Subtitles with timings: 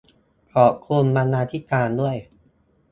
[0.53, 2.15] ขอบคุณบรรณาธิการด้วย